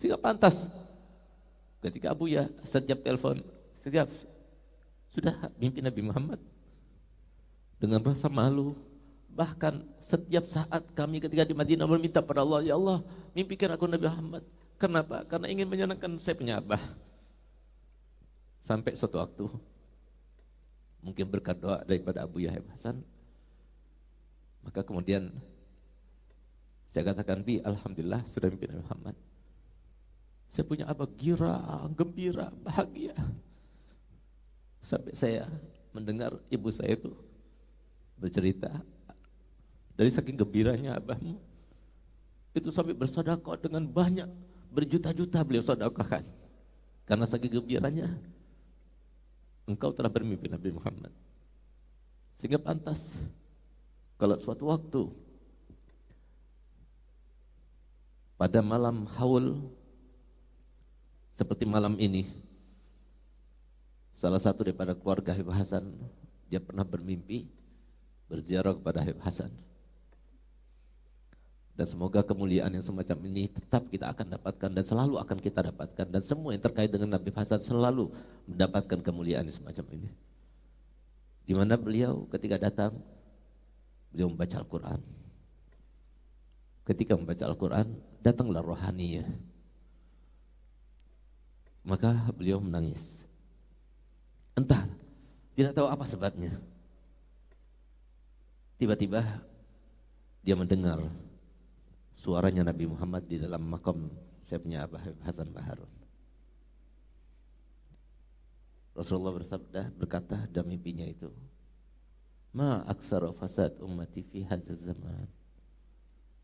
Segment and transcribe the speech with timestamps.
[0.00, 0.64] Sehingga pantas
[1.84, 3.44] ketika Abu ya setiap telepon,
[3.84, 4.08] setiap
[5.12, 6.40] sudah mimpi Nabi Muhammad
[7.76, 8.72] dengan rasa malu.
[9.30, 13.04] Bahkan setiap saat kami ketika di Madinah meminta pada Allah, Ya Allah,
[13.36, 14.42] mimpikan aku Nabi Muhammad.
[14.80, 15.22] Kenapa?
[15.28, 16.80] Karena ingin menyenangkan saya punya abah.
[18.64, 19.46] Sampai suatu waktu,
[21.04, 23.00] mungkin berkat doa daripada Abu Yahya Hasan,
[24.66, 25.30] maka kemudian
[26.90, 29.16] saya katakan, Bi, Alhamdulillah sudah mimpi Nabi Muhammad.
[30.50, 31.06] Saya punya apa?
[31.14, 33.14] Gira, gembira, bahagia.
[34.82, 35.46] Sampai saya
[35.94, 37.14] mendengar ibu saya itu
[38.18, 38.70] bercerita
[39.96, 41.40] dari saking gembiranya abahmu
[42.54, 44.28] itu sampai bersodakoh dengan banyak
[44.70, 46.22] berjuta-juta beliau sodakohkan
[47.08, 48.12] karena saking gembiranya
[49.66, 51.10] engkau telah bermimpi Nabi Muhammad
[52.38, 53.10] sehingga pantas
[54.14, 55.02] kalau suatu waktu
[58.38, 59.68] pada malam haul
[61.40, 62.28] seperti malam ini
[64.12, 65.88] salah satu daripada keluarga Habib Hasan
[66.52, 67.48] dia pernah bermimpi
[68.28, 69.48] berziarah kepada Habib Hasan.
[71.72, 76.12] Dan semoga kemuliaan yang semacam ini tetap kita akan dapatkan dan selalu akan kita dapatkan.
[76.12, 78.12] Dan semua yang terkait dengan Nabi Hasan selalu
[78.44, 80.12] mendapatkan kemuliaan yang semacam ini.
[81.48, 83.00] Di mana beliau ketika datang
[84.12, 85.00] beliau membaca Al-Quran.
[86.84, 87.86] Ketika membaca Al-Quran
[88.20, 89.24] datanglah rohaninya
[91.90, 93.02] maka beliau menangis.
[94.54, 94.86] Entah,
[95.58, 96.54] tidak tahu apa sebabnya.
[98.78, 99.42] Tiba-tiba
[100.46, 101.02] dia mendengar
[102.14, 104.06] suaranya Nabi Muhammad di dalam makam
[104.46, 105.90] saya punya Abah Hasan Baharun.
[108.94, 111.30] Rasulullah bersabda berkata dalam mimpinya itu,
[112.54, 115.26] Ma aksara fasad ummati fi zaman.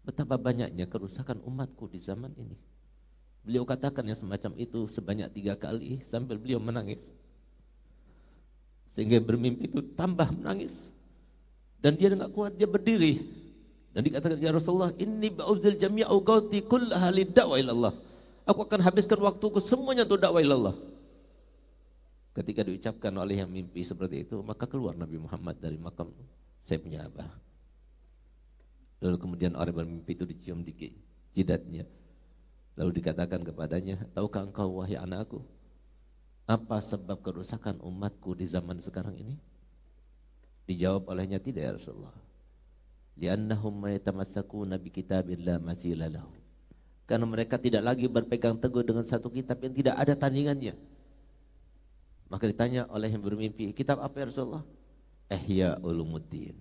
[0.07, 2.76] Betapa banyaknya kerusakan umatku di zaman ini.
[3.47, 6.99] Beliau katakan yang semacam itu sebanyak tiga kali sambil beliau menangis.
[8.99, 10.91] Sehingga bermimpi itu tambah menangis.
[11.79, 13.23] Dan dia tidak kuat, dia berdiri.
[13.95, 17.95] Dan dikatakan, Ya Rasulullah, ini ba'uzil jami'u gauti kullaha da'wa ilallah.
[18.51, 20.75] Aku akan habiskan waktuku semuanya untuk dakwah ilallah.
[22.35, 26.11] Ketika diucapkan oleh yang mimpi seperti itu, maka keluar Nabi Muhammad dari makam
[26.67, 27.31] saya punya abah.
[29.06, 30.93] Lalu kemudian orang bermimpi itu dicium di
[31.31, 31.87] jidatnya.
[32.76, 35.41] Lalu dikatakan kepadanya, tahukah engkau wahai anakku,
[36.47, 39.34] apa sebab kerusakan umatku di zaman sekarang ini?
[40.69, 42.14] Dijawab olehnya tidak ya Rasulullah.
[43.19, 46.31] Liannahum mayatamassakuna bi kitabillah masilalahu.
[47.06, 50.75] Karena mereka tidak lagi berpegang teguh dengan satu kitab yang tidak ada tandingannya.
[52.26, 54.66] Maka ditanya oleh yang bermimpi, kitab apa ya Rasulullah?
[55.31, 56.58] Ihya Ulumuddin.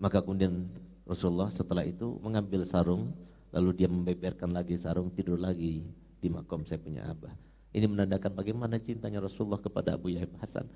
[0.00, 0.68] Maka kemudian
[1.08, 3.12] Rasulullah setelah itu mengambil sarung
[3.52, 5.84] Lalu dia membeberkan lagi sarung, tidur lagi
[6.18, 7.32] di makom saya punya abah.
[7.72, 10.68] Ini menandakan bagaimana cintanya Rasulullah kepada Abu Yahya Hasan.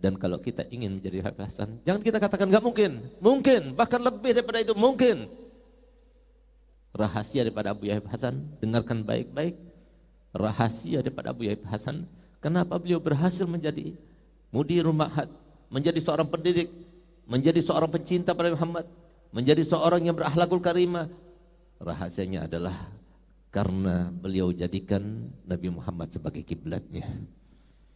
[0.00, 2.90] Dan kalau kita ingin menjadi Habib Hasan, jangan kita katakan nggak mungkin.
[3.20, 5.28] Mungkin, bahkan lebih daripada itu mungkin.
[6.96, 9.60] Rahasia daripada Abu Yahya Hasan, dengarkan baik-baik.
[10.32, 12.08] Rahasia daripada Abu Yahya Hasan,
[12.40, 13.92] kenapa beliau berhasil menjadi
[14.48, 15.12] mudi rumah
[15.70, 16.68] menjadi seorang pendidik,
[17.28, 18.88] menjadi seorang pencinta pada Muhammad,
[19.30, 21.06] menjadi seorang yang berakhlakul karimah,
[21.80, 22.92] Rahasianya adalah
[23.48, 27.08] karena beliau jadikan Nabi Muhammad sebagai kiblatnya.